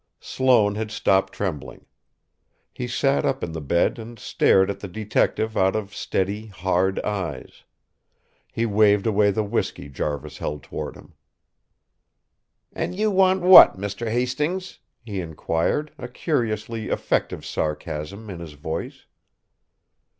Sloane 0.19 0.73
had 0.73 0.89
stopped 0.89 1.31
trembling. 1.31 1.85
He 2.73 2.87
sat 2.87 3.23
up 3.23 3.43
in 3.43 3.51
the 3.51 3.61
bed 3.61 3.99
and 3.99 4.17
stared 4.17 4.71
at 4.71 4.79
the 4.79 4.87
detective 4.87 5.55
out 5.55 5.75
of 5.75 5.93
steady, 5.95 6.47
hard 6.47 6.99
eyes. 7.01 7.63
He 8.51 8.65
waved 8.65 9.05
away 9.05 9.29
the 9.29 9.43
whiskey 9.43 9.89
Jarvis 9.89 10.39
held 10.39 10.63
toward 10.63 10.95
him. 10.95 11.13
"And 12.73 12.95
you 12.95 13.11
want 13.11 13.43
what, 13.43 13.77
Mr. 13.77 14.09
Hastings?" 14.09 14.79
he 15.05 15.21
inquired, 15.21 15.93
a 15.99 16.07
curiously 16.07 16.89
effective 16.89 17.45
sarcasm 17.45 18.27
in 18.31 18.39
his 18.39 18.53
voice. 18.53 19.05